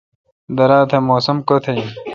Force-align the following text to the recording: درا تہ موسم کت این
درا 0.55 0.79
تہ 0.89 0.97
موسم 1.07 1.37
کت 1.47 1.63
این 1.71 1.83